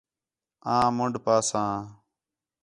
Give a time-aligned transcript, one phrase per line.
[0.73, 1.73] آں منڈھ پاساں